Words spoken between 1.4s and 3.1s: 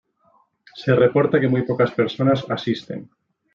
muy pocas personas asisten.